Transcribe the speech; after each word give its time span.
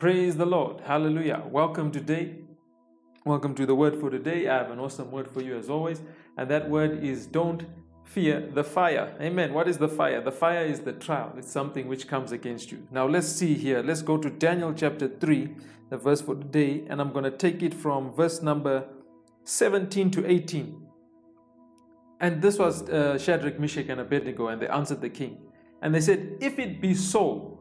Praise 0.00 0.34
the 0.34 0.46
Lord. 0.46 0.80
Hallelujah. 0.80 1.42
Welcome 1.50 1.92
today. 1.92 2.36
Welcome 3.26 3.54
to 3.56 3.66
the 3.66 3.74
word 3.74 4.00
for 4.00 4.08
today. 4.08 4.48
I 4.48 4.56
have 4.56 4.70
an 4.70 4.78
awesome 4.78 5.10
word 5.10 5.30
for 5.30 5.42
you 5.42 5.58
as 5.58 5.68
always. 5.68 6.00
And 6.38 6.50
that 6.50 6.70
word 6.70 7.04
is 7.04 7.26
don't 7.26 7.66
fear 8.04 8.40
the 8.40 8.64
fire. 8.64 9.14
Amen. 9.20 9.52
What 9.52 9.68
is 9.68 9.76
the 9.76 9.90
fire? 9.90 10.22
The 10.22 10.32
fire 10.32 10.64
is 10.64 10.80
the 10.80 10.94
trial. 10.94 11.34
It's 11.36 11.52
something 11.52 11.86
which 11.86 12.08
comes 12.08 12.32
against 12.32 12.72
you. 12.72 12.88
Now 12.90 13.06
let's 13.06 13.28
see 13.28 13.52
here. 13.52 13.82
Let's 13.82 14.00
go 14.00 14.16
to 14.16 14.30
Daniel 14.30 14.72
chapter 14.72 15.06
3, 15.06 15.54
the 15.90 15.98
verse 15.98 16.22
for 16.22 16.34
today. 16.34 16.86
And 16.88 16.98
I'm 16.98 17.12
going 17.12 17.24
to 17.24 17.36
take 17.36 17.62
it 17.62 17.74
from 17.74 18.10
verse 18.14 18.40
number 18.40 18.88
17 19.44 20.12
to 20.12 20.26
18. 20.26 20.80
And 22.20 22.40
this 22.40 22.58
was 22.58 22.88
uh, 22.88 23.18
Shadrach, 23.18 23.60
Meshach, 23.60 23.90
and 23.90 24.00
Abednego, 24.00 24.48
and 24.48 24.62
they 24.62 24.68
answered 24.68 25.02
the 25.02 25.10
king. 25.10 25.42
And 25.82 25.94
they 25.94 26.00
said, 26.00 26.38
If 26.40 26.58
it 26.58 26.80
be 26.80 26.94
so, 26.94 27.59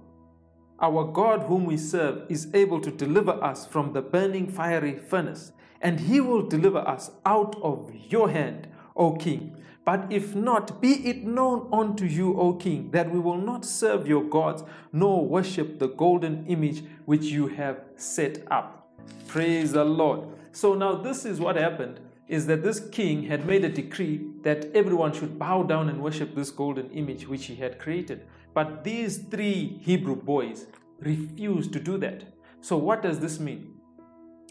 our 0.81 1.03
God, 1.05 1.43
whom 1.43 1.65
we 1.65 1.77
serve, 1.77 2.23
is 2.29 2.47
able 2.53 2.79
to 2.81 2.91
deliver 2.91 3.31
us 3.43 3.65
from 3.65 3.93
the 3.93 4.01
burning 4.01 4.47
fiery 4.47 4.97
furnace, 4.97 5.51
and 5.81 5.99
he 5.99 6.21
will 6.21 6.41
deliver 6.41 6.79
us 6.79 7.11
out 7.25 7.55
of 7.61 7.91
your 8.09 8.29
hand, 8.29 8.67
O 8.95 9.13
king. 9.13 9.55
But 9.85 10.11
if 10.11 10.35
not, 10.35 10.81
be 10.81 11.07
it 11.07 11.23
known 11.23 11.67
unto 11.73 12.05
you, 12.05 12.39
O 12.39 12.53
king, 12.53 12.91
that 12.91 13.11
we 13.11 13.19
will 13.19 13.37
not 13.37 13.65
serve 13.65 14.07
your 14.07 14.23
gods, 14.23 14.63
nor 14.93 15.25
worship 15.25 15.79
the 15.79 15.87
golden 15.87 16.45
image 16.47 16.83
which 17.05 17.23
you 17.23 17.47
have 17.47 17.81
set 17.95 18.43
up. 18.51 18.91
Praise 19.27 19.71
the 19.71 19.83
Lord. 19.83 20.27
So 20.51 20.75
now 20.75 20.95
this 20.95 21.25
is 21.25 21.39
what 21.39 21.55
happened 21.55 21.99
is 22.27 22.45
that 22.45 22.61
this 22.61 22.79
king 22.79 23.23
had 23.23 23.47
made 23.47 23.65
a 23.65 23.69
decree 23.69 24.23
that 24.43 24.65
everyone 24.75 25.11
should 25.11 25.39
bow 25.39 25.63
down 25.63 25.89
and 25.89 26.01
worship 26.01 26.35
this 26.35 26.51
golden 26.51 26.89
image 26.91 27.27
which 27.27 27.47
he 27.47 27.55
had 27.55 27.79
created. 27.79 28.21
But 28.53 28.83
these 28.83 29.17
three 29.17 29.79
Hebrew 29.81 30.15
boys 30.15 30.67
refused 31.01 31.73
to 31.73 31.79
do 31.79 31.97
that. 31.97 32.23
So, 32.61 32.77
what 32.77 33.01
does 33.01 33.19
this 33.19 33.39
mean? 33.39 33.75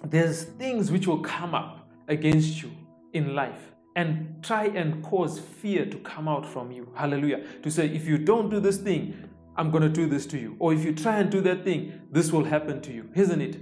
There's 0.05 0.45
things 0.45 0.91
which 0.91 1.07
will 1.07 1.21
come 1.21 1.55
up 1.55 1.91
against 2.09 2.63
you 2.63 2.71
in 3.13 3.35
life 3.35 3.73
and 3.97 4.43
try 4.43 4.67
and 4.67 5.03
cause 5.03 5.39
fear 5.39 5.85
to 5.85 5.99
come 5.99 6.29
out 6.29 6.47
from 6.47 6.71
you. 6.71 6.89
Hallelujah. 6.95 7.45
To 7.63 7.71
say, 7.71 7.87
if 7.89 8.07
you 8.07 8.17
don't 8.17 8.49
do 8.49 8.61
this 8.61 8.79
thing, 8.79 9.29
I'm 9.57 9.73
going 9.73 9.83
to 9.83 9.89
do 9.89 10.07
this 10.07 10.25
to 10.27 10.39
you. 10.39 10.57
Or 10.61 10.73
if 10.73 10.85
you 10.85 10.95
try 10.95 11.19
and 11.19 11.31
do 11.31 11.41
that 11.41 11.65
thing, 11.65 12.01
this 12.13 12.31
will 12.31 12.45
happen 12.45 12.81
to 12.83 12.93
you, 12.93 13.11
isn't 13.15 13.41
it? 13.41 13.59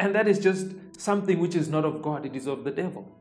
And 0.00 0.14
that 0.14 0.26
is 0.26 0.40
just 0.40 0.74
something 0.98 1.38
which 1.38 1.54
is 1.54 1.68
not 1.68 1.84
of 1.84 2.02
God, 2.02 2.26
it 2.26 2.34
is 2.34 2.48
of 2.48 2.64
the 2.64 2.72
devil. 2.72 3.14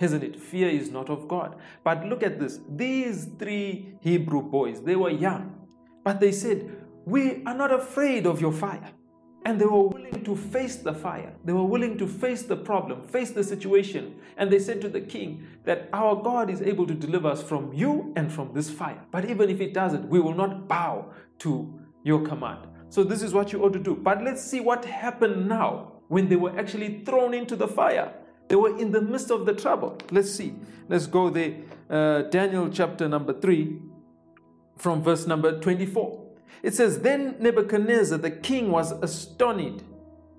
Isn't 0.00 0.24
it? 0.24 0.40
Fear 0.40 0.70
is 0.70 0.90
not 0.90 1.10
of 1.10 1.28
God. 1.28 1.56
But 1.84 2.06
look 2.06 2.22
at 2.22 2.40
this. 2.40 2.58
These 2.68 3.28
three 3.38 3.94
Hebrew 4.00 4.42
boys, 4.42 4.82
they 4.82 4.96
were 4.96 5.10
young. 5.10 5.54
But 6.02 6.20
they 6.20 6.32
said, 6.32 6.81
We 7.04 7.42
are 7.44 7.54
not 7.54 7.72
afraid 7.72 8.26
of 8.26 8.40
your 8.40 8.52
fire. 8.52 8.90
And 9.44 9.60
they 9.60 9.64
were 9.64 9.88
willing 9.88 10.22
to 10.24 10.36
face 10.36 10.76
the 10.76 10.94
fire. 10.94 11.32
They 11.44 11.52
were 11.52 11.64
willing 11.64 11.98
to 11.98 12.06
face 12.06 12.42
the 12.42 12.56
problem, 12.56 13.02
face 13.02 13.32
the 13.32 13.42
situation. 13.42 14.14
And 14.36 14.52
they 14.52 14.60
said 14.60 14.80
to 14.82 14.88
the 14.88 15.00
king 15.00 15.44
that 15.64 15.88
our 15.92 16.14
God 16.14 16.48
is 16.48 16.62
able 16.62 16.86
to 16.86 16.94
deliver 16.94 17.28
us 17.28 17.42
from 17.42 17.72
you 17.72 18.12
and 18.14 18.32
from 18.32 18.52
this 18.54 18.70
fire. 18.70 19.02
But 19.10 19.28
even 19.28 19.50
if 19.50 19.60
it 19.60 19.74
doesn't, 19.74 20.08
we 20.08 20.20
will 20.20 20.34
not 20.34 20.68
bow 20.68 21.06
to 21.40 21.80
your 22.04 22.24
command. 22.24 22.68
So 22.88 23.02
this 23.02 23.22
is 23.22 23.32
what 23.32 23.52
you 23.52 23.64
ought 23.64 23.72
to 23.72 23.80
do. 23.80 23.96
But 23.96 24.22
let's 24.22 24.42
see 24.42 24.60
what 24.60 24.84
happened 24.84 25.48
now 25.48 25.92
when 26.08 26.28
they 26.28 26.36
were 26.36 26.56
actually 26.58 27.02
thrown 27.04 27.34
into 27.34 27.56
the 27.56 27.66
fire. 27.66 28.12
They 28.48 28.56
were 28.56 28.78
in 28.78 28.92
the 28.92 29.00
midst 29.00 29.30
of 29.30 29.46
the 29.46 29.54
trouble. 29.54 29.98
Let's 30.10 30.30
see. 30.30 30.54
Let's 30.88 31.06
go 31.06 31.30
there. 31.30 31.54
Uh, 31.88 32.22
Daniel 32.22 32.68
chapter 32.68 33.08
number 33.08 33.32
3 33.32 33.80
from 34.76 35.02
verse 35.02 35.26
number 35.26 35.58
24. 35.58 36.21
It 36.62 36.74
says, 36.74 37.00
Then 37.00 37.36
Nebuchadnezzar 37.38 38.18
the 38.18 38.30
king 38.30 38.70
was 38.70 38.92
astonished, 38.92 39.84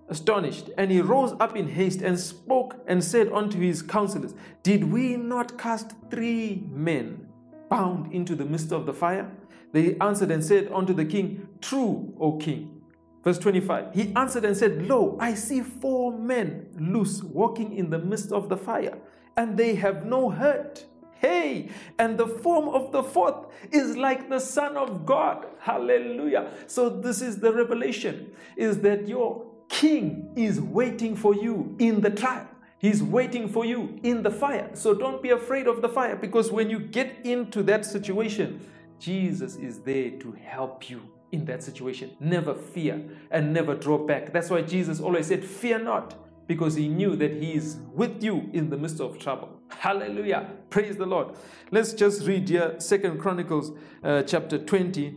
astonished, 0.10 0.70
and 0.78 0.92
he 0.92 1.02
rose 1.02 1.34
up 1.40 1.56
in 1.56 1.70
haste 1.70 2.02
and 2.02 2.20
spoke 2.20 2.76
and 2.88 3.04
said 3.04 3.32
unto 3.32 3.60
his 3.60 3.82
counselors, 3.82 4.34
Did 4.64 4.92
we 4.92 5.18
not 5.18 5.58
cast 5.58 5.92
three 6.10 6.64
men 6.70 7.28
bound 7.70 8.14
into 8.14 8.36
the 8.36 8.46
midst 8.46 8.72
of 8.72 8.86
the 8.86 8.94
fire? 8.94 9.32
They 9.72 9.98
answered 10.00 10.32
and 10.32 10.44
said 10.44 10.72
unto 10.72 10.94
the 10.94 11.06
king, 11.06 11.48
True, 11.60 12.14
O 12.20 12.38
king. 12.38 12.82
Verse 13.24 13.40
25 13.40 13.94
He 13.94 14.14
answered 14.16 14.46
and 14.46 14.56
said, 14.56 14.88
Lo, 14.88 15.18
I 15.20 15.34
see 15.34 15.62
four 15.62 16.18
men 16.18 16.68
loose 16.78 17.24
walking 17.24 17.76
in 17.76 17.90
the 17.90 18.00
midst 18.00 18.32
of 18.32 18.50
the 18.50 18.58
fire, 18.58 18.98
and 19.36 19.58
they 19.58 19.76
have 19.76 20.06
no 20.06 20.30
hurt 20.30 20.86
Hey, 21.24 21.70
and 21.98 22.18
the 22.18 22.28
form 22.28 22.68
of 22.68 22.92
the 22.92 23.02
fourth 23.02 23.48
is 23.72 23.98
like 23.98 24.30
the 24.30 24.40
Son 24.40 24.78
of 24.78 25.06
God. 25.06 25.48
Hallelujah. 25.60 26.52
So, 26.68 26.90
this 26.90 27.22
is 27.22 27.38
the 27.38 27.54
revelation 27.54 28.34
is 28.58 28.82
that 28.82 29.08
your 29.08 29.46
king 29.70 30.34
is 30.36 30.62
waiting 30.62 31.16
for 31.16 31.34
you 31.34 31.76
in 31.80 32.02
the 32.02 32.10
trial. 32.12 32.48
He's 32.78 33.02
waiting 33.02 33.48
for 33.48 33.64
you 33.64 33.98
in 34.04 34.24
the 34.24 34.30
fire. 34.30 34.70
So 34.74 34.94
don't 34.94 35.24
be 35.24 35.30
afraid 35.30 35.68
of 35.68 35.82
the 35.82 35.88
fire 35.88 36.18
because 36.18 36.52
when 36.52 36.70
you 36.70 36.80
get 36.80 37.26
into 37.26 37.64
that 37.64 37.86
situation, 37.86 38.60
Jesus 39.00 39.56
is 39.56 39.80
there 39.80 40.12
to 40.20 40.34
help 40.34 40.90
you 40.90 41.02
in 41.32 41.46
that 41.46 41.64
situation. 41.64 42.12
Never 42.20 42.54
fear 42.54 43.02
and 43.32 43.54
never 43.54 43.74
draw 43.74 44.06
back. 44.06 44.34
That's 44.34 44.50
why 44.50 44.64
Jesus 44.64 45.00
always 45.00 45.28
said, 45.28 45.46
Fear 45.46 45.80
not, 45.80 46.16
because 46.48 46.76
he 46.76 46.88
knew 46.88 47.16
that 47.16 47.32
he 47.34 47.54
is 47.54 47.78
with 47.94 48.24
you 48.24 48.50
in 48.54 48.70
the 48.70 48.78
midst 48.78 49.00
of 49.00 49.18
trouble. 49.18 49.50
Hallelujah. 49.70 50.50
Praise 50.70 50.98
the 50.98 51.06
Lord. 51.06 51.36
Let's 51.72 51.94
just 51.94 52.28
read 52.28 52.50
here 52.50 52.76
Second 52.80 53.20
Chronicles 53.20 53.72
uh, 54.04 54.24
chapter 54.24 54.58
20 54.58 55.16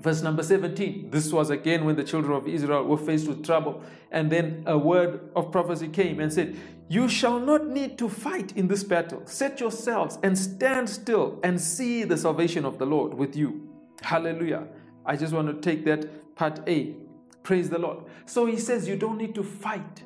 verse 0.00 0.20
number 0.20 0.42
17 0.42 1.10
this 1.12 1.32
was 1.32 1.50
again 1.50 1.84
when 1.84 1.94
the 1.94 2.02
children 2.02 2.32
of 2.32 2.48
israel 2.48 2.84
were 2.84 2.98
faced 2.98 3.28
with 3.28 3.44
trouble. 3.44 3.82
And 4.10 4.30
then 4.30 4.64
a 4.66 4.76
word 4.76 5.30
of 5.36 5.52
prophecy 5.52 5.88
came 5.88 6.20
and 6.20 6.32
said 6.32 6.56
you 6.88 7.08
shall 7.08 7.38
not 7.38 7.68
need 7.68 7.96
to 7.98 8.08
fight 8.08 8.56
in 8.56 8.68
this 8.68 8.84
battle. 8.84 9.22
Set 9.24 9.60
yourselves 9.60 10.18
and 10.22 10.36
stand 10.36 10.90
still 10.90 11.40
and 11.42 11.58
see 11.60 12.04
the 12.04 12.18
salvation 12.18 12.64
of 12.64 12.78
the 12.78 12.84
lord 12.84 13.14
with 13.14 13.36
you. 13.36 13.68
Hallelujah. 14.02 14.66
I 15.06 15.16
just 15.16 15.32
want 15.32 15.48
to 15.48 15.54
take 15.54 15.84
that 15.86 16.34
part 16.34 16.60
a. 16.68 16.94
Praise 17.42 17.70
the 17.70 17.78
lord. 17.78 18.04
So 18.26 18.46
he 18.46 18.58
says 18.58 18.88
you 18.88 18.96
don't 18.96 19.18
need 19.18 19.34
to 19.36 19.42
fight 19.42 20.02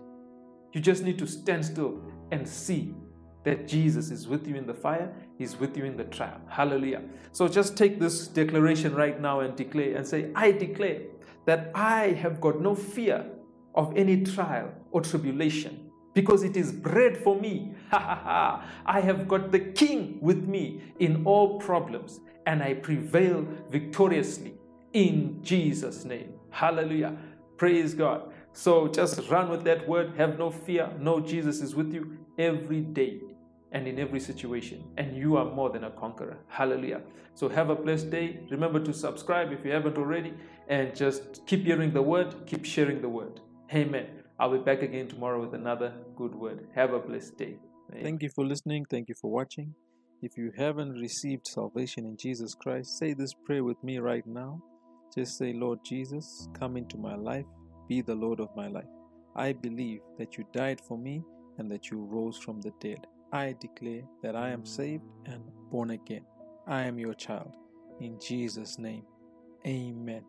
you 0.77 0.83
just 0.83 1.03
need 1.03 1.19
to 1.19 1.27
stand 1.27 1.65
still 1.65 2.03
and 2.33 2.47
see 2.47 2.95
that 3.45 3.67
Jesus 3.67 4.11
is 4.11 4.29
with 4.29 4.47
you 4.47 4.57
in 4.57 4.67
the 4.67 4.75
fire, 4.75 5.11
He's 5.39 5.57
with 5.57 5.75
you 5.75 5.87
in 5.87 5.97
the 5.97 6.05
trial. 6.05 6.39
Hallelujah. 6.49 7.03
So 7.33 7.49
just 7.49 7.79
take 7.79 7.99
this 7.99 8.29
declaration 8.29 8.95
right 8.95 9.19
now 9.19 9.41
and 9.41 9.57
declare 9.57 9.97
and 9.97 10.07
say, 10.07 10.31
I 10.35 10.53
declare 10.53 11.01
that 11.47 11.71
I 11.75 12.09
have 12.09 12.43
got 12.43 12.61
no 12.61 12.75
fear 12.75 13.25
of 13.75 13.97
any 13.97 14.23
trial 14.23 14.71
or 14.91 15.01
tribulation 15.01 15.91
because 16.13 16.43
it 16.43 16.59
is 16.59 16.73
bread 16.73 17.17
for 17.17 17.41
me. 17.41 17.73
I 17.93 19.01
have 19.01 19.27
got 19.27 19.53
the 19.53 19.61
King 19.61 20.19
with 20.21 20.47
me 20.47 20.83
in 20.99 21.25
all 21.25 21.59
problems 21.59 22.21
and 22.47 22.63
I 22.63 22.75
prevail 22.75 23.49
victoriously 23.71 24.59
in 24.93 25.43
Jesus' 25.43 26.05
name. 26.05 26.35
Hallelujah. 26.51 27.17
Praise 27.57 27.95
God. 27.95 28.31
So 28.57 28.89
just 28.89 29.29
run 29.29 29.51
with 29.51 29.65
that 29.65 29.87
word. 29.87 30.15
Have 30.17 30.39
no 30.39 30.51
fear. 30.51 30.91
Know 30.99 31.21
Jesus 31.21 31.61
is 31.61 31.75
with 31.75 31.93
you 31.93 32.17
every 32.39 32.81
day 32.81 33.21
and 33.71 33.87
in 33.87 33.99
every 33.99 34.19
situation. 34.19 34.83
And 34.97 35.15
you 35.15 35.37
are 35.37 35.45
more 35.45 35.69
than 35.69 35.85
a 35.85 35.91
conqueror. 35.91 36.39
Hallelujah. 36.49 37.03
So 37.35 37.51
have 37.51 37.69
a 37.69 37.75
blessed 37.75 38.09
day. 38.11 38.41
Remember 38.51 38.81
to 38.81 38.95
subscribe 38.95 39.53
if 39.53 39.63
you 39.63 39.73
haven't 39.73 39.99
already. 39.99 40.33
And 40.69 40.97
just 40.97 41.47
keep 41.47 41.65
hearing 41.67 41.93
the 41.93 42.01
word, 42.01 42.35
keep 42.47 42.65
sharing 42.65 43.03
the 43.03 43.11
word. 43.11 43.41
Amen. 43.75 44.07
I'll 44.41 44.53
be 44.53 44.59
back 44.59 44.81
again 44.81 45.09
tomorrow 45.09 45.39
with 45.39 45.53
another 45.53 45.93
good 46.17 46.35
word. 46.35 46.67
Have 46.75 46.95
a 46.95 46.99
blessed 46.99 47.37
day. 47.37 47.59
Amen. 47.91 48.05
Thank 48.05 48.23
you 48.23 48.31
for 48.35 48.47
listening. 48.47 48.87
Thank 48.89 49.11
you 49.11 49.17
for 49.21 49.31
watching. 49.31 49.75
If 50.23 50.39
you 50.39 50.51
haven't 50.57 50.93
received 50.93 51.47
salvation 51.47 52.07
in 52.07 52.17
Jesus 52.17 52.55
Christ, 52.55 52.99
say 52.99 53.13
this 53.13 53.35
prayer 53.45 53.65
with 53.65 53.85
me 53.85 53.99
right 53.99 54.27
now. 54.27 54.63
Just 55.15 55.37
say, 55.37 55.53
Lord 55.53 55.81
Jesus, 55.85 56.49
come 56.59 56.79
into 56.79 56.97
my 56.97 57.17
life, 57.17 57.45
be 57.89 58.01
the 58.01 58.15
Lord 58.15 58.41
of 58.41 58.55
my 58.57 58.69
life. 58.69 58.89
I 59.35 59.53
believe 59.53 60.01
that 60.19 60.37
you 60.37 60.45
died 60.53 60.81
for 60.81 60.97
me 60.97 61.23
and 61.59 61.71
that 61.71 61.91
you 61.91 61.99
rose 61.99 62.39
from 62.39 62.61
the 62.61 62.73
dead. 62.81 63.07
I 63.33 63.55
declare 63.61 64.03
that 64.23 64.37
I 64.37 64.51
am 64.51 64.65
saved 64.65 65.05
and 65.27 65.43
born 65.71 65.91
again. 65.91 66.25
I 66.67 66.83
am 66.83 66.99
your 66.99 67.15
child. 67.15 67.53
In 68.01 68.19
Jesus' 68.21 68.79
name, 68.79 69.05
amen. 69.67 70.25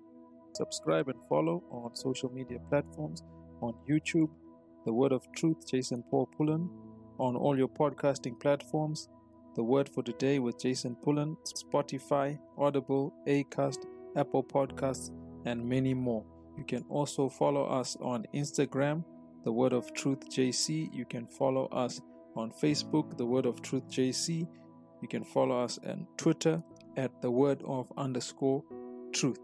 Subscribe 0.53 1.07
and 1.09 1.21
follow 1.29 1.63
on 1.71 1.95
social 1.95 2.31
media 2.31 2.59
platforms 2.69 3.23
on 3.61 3.73
YouTube, 3.89 4.29
The 4.85 4.93
Word 4.93 5.11
of 5.11 5.31
Truth, 5.35 5.69
Jason 5.69 6.03
Paul 6.09 6.29
Pullen, 6.37 6.69
on 7.19 7.35
all 7.35 7.57
your 7.57 7.67
podcasting 7.67 8.39
platforms, 8.39 9.09
The 9.55 9.63
Word 9.63 9.89
for 9.89 10.03
Today 10.03 10.39
with 10.39 10.59
Jason 10.59 10.95
Pullen, 10.95 11.37
Spotify, 11.43 12.37
Audible, 12.57 13.13
Acast, 13.27 13.85
Apple 14.15 14.43
Podcasts, 14.43 15.11
and 15.45 15.67
many 15.67 15.93
more. 15.93 16.25
You 16.57 16.63
can 16.65 16.83
also 16.89 17.29
follow 17.29 17.65
us 17.65 17.95
on 18.01 18.25
Instagram, 18.33 19.03
The 19.43 19.51
Word 19.51 19.73
of 19.73 19.93
Truth 19.93 20.29
JC. 20.29 20.89
You 20.93 21.05
can 21.05 21.27
follow 21.27 21.67
us 21.67 22.01
on 22.35 22.51
Facebook, 22.51 23.17
The 23.17 23.25
Word 23.25 23.45
of 23.45 23.61
Truth 23.61 23.89
JC. 23.89 24.47
You 25.01 25.07
can 25.07 25.23
follow 25.23 25.63
us 25.63 25.77
on 25.85 26.07
Twitter 26.17 26.61
at 26.97 27.21
The 27.21 27.29
Word 27.29 27.61
of 27.65 27.91
underscore 27.97 28.63
Truth. 29.13 29.39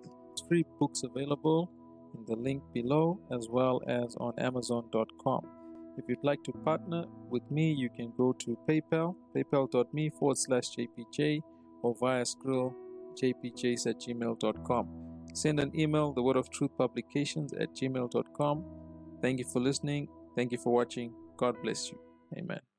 Free 0.49 0.65
books 0.79 1.03
available 1.03 1.71
in 2.15 2.25
the 2.25 2.35
link 2.35 2.63
below 2.73 3.19
as 3.31 3.47
well 3.49 3.81
as 3.87 4.15
on 4.17 4.33
Amazon.com. 4.39 5.41
If 5.97 6.05
you'd 6.07 6.23
like 6.23 6.43
to 6.43 6.51
partner 6.65 7.05
with 7.29 7.49
me, 7.51 7.71
you 7.71 7.89
can 7.95 8.11
go 8.17 8.33
to 8.33 8.57
PayPal, 8.67 9.15
paypal.me 9.35 10.09
forward 10.19 10.37
slash 10.37 10.75
JPJ, 10.75 11.41
or 11.83 11.95
via 11.99 12.23
Skrill, 12.23 12.73
jpjs 13.21 13.87
at 13.87 13.99
gmail.com. 13.99 15.02
Send 15.33 15.59
an 15.59 15.77
email, 15.77 16.13
the 16.13 16.21
word 16.21 16.37
of 16.37 16.49
truth 16.49 16.71
publications 16.77 17.53
at 17.53 17.73
gmail.com. 17.73 18.65
Thank 19.21 19.39
you 19.39 19.45
for 19.45 19.59
listening. 19.59 20.07
Thank 20.35 20.51
you 20.51 20.57
for 20.57 20.73
watching. 20.73 21.13
God 21.37 21.55
bless 21.61 21.91
you. 21.91 21.99
Amen. 22.37 22.72